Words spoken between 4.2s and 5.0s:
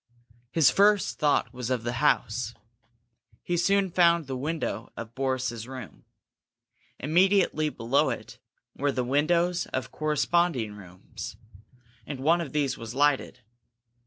the window